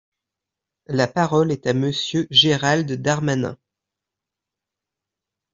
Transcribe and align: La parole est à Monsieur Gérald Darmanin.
La 0.87 1.05
parole 1.07 1.51
est 1.51 1.67
à 1.67 1.73
Monsieur 1.75 2.25
Gérald 2.31 2.91
Darmanin. 2.93 3.55